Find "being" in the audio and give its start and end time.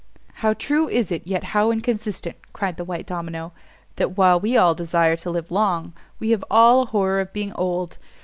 7.33-7.53